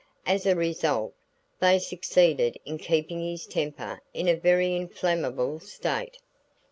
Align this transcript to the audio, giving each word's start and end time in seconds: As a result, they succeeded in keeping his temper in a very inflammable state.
As 0.25 0.47
a 0.47 0.55
result, 0.55 1.13
they 1.59 1.77
succeeded 1.77 2.57
in 2.65 2.79
keeping 2.79 3.21
his 3.23 3.45
temper 3.45 4.01
in 4.15 4.27
a 4.27 4.33
very 4.33 4.75
inflammable 4.75 5.59
state. 5.59 6.17